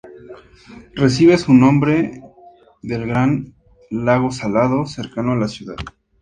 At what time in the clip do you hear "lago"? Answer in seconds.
3.91-4.31